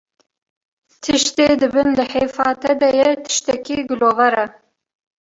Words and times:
tiştê 1.01 1.47
di 1.61 1.67
bin 1.73 1.89
lihêfa 1.97 2.49
te 2.61 2.71
de 2.81 2.89
ye 2.97 3.09
tiştekî 3.25 3.77
gilover 3.89 4.33
e 4.43 4.45